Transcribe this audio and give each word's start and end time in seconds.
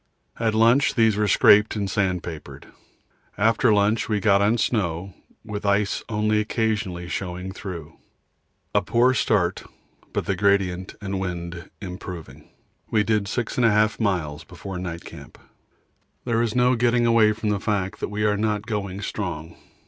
At 0.39 0.55
lunch 0.55 0.95
these 0.95 1.15
were 1.15 1.27
scraped 1.27 1.75
and 1.75 1.87
sand 1.87 2.23
papered. 2.23 2.65
After 3.37 3.71
lunch 3.71 4.09
we 4.09 4.19
got 4.19 4.41
on 4.41 4.57
snow, 4.57 5.13
with 5.45 5.63
ice 5.63 6.01
only 6.09 6.39
occasionally 6.39 7.07
showing 7.07 7.51
through. 7.51 7.97
A 8.73 8.81
poor 8.81 9.13
start, 9.13 9.61
but 10.11 10.25
the 10.25 10.35
gradient 10.35 10.95
and 11.01 11.19
wind 11.19 11.69
improving, 11.83 12.49
we 12.89 13.03
did 13.03 13.27
6 13.27 13.57
1/2 13.57 13.99
miles 13.99 14.43
before 14.43 14.79
night 14.79 15.05
camp. 15.05 15.37
There 16.25 16.41
is 16.41 16.55
no 16.55 16.73
getting 16.75 17.05
away 17.05 17.31
from 17.31 17.49
the 17.49 17.59
fact 17.59 17.99
that 17.99 18.09
we 18.09 18.23
are 18.25 18.37
not 18.37 18.65
going 18.65 19.01
strong. 19.03 19.55